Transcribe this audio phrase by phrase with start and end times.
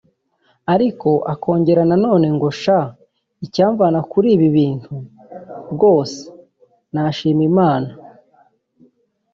[0.73, 2.79] Ariko akongera nanone ngo ‘sha
[3.45, 5.07] icyamvana kuri ibi bitundi
[5.73, 6.19] rwose
[6.93, 7.89] nashima Imana’